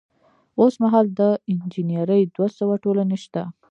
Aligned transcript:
اوس 0.59 0.73
مهال 0.83 1.05
د 1.19 1.21
انجنیری 1.51 2.21
دوه 2.35 2.47
سوه 2.57 2.75
ټولنې 2.83 3.17
شته. 3.23 3.43